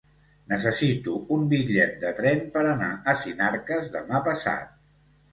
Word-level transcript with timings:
Necessito 0.51 1.17
un 1.35 1.43
bitllet 1.51 1.91
de 2.03 2.13
tren 2.19 2.41
per 2.55 2.63
anar 2.69 2.87
a 3.13 3.15
Sinarques 3.25 3.91
demà 3.97 4.23
passat. 4.29 4.73